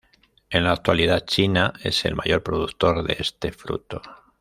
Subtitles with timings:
[0.49, 4.01] En la actualidad, China es el mayor productor de este fruto.